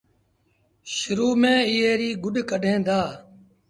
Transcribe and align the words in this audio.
شرو 0.95 1.29
ميݩ 1.41 1.65
ايئي 1.69 1.91
ريٚ 1.99 2.19
گُڏ 2.23 2.35
ڪڍين 2.49 2.79
دآ۔ 2.87 2.99